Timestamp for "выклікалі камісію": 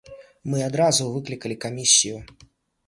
1.15-2.17